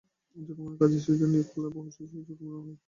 [0.35, 2.79] ঝুঁকিপূর্ণ কাজে শিশুদের নিয়োগ নিষিদ্ধ হলেও বহু শিশু ঝুঁকিপূর্ণ কাজ করছে।